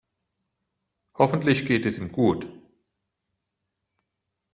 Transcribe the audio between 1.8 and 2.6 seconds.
es ihm gut.